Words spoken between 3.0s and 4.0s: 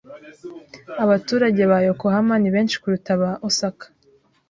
aba Osaka.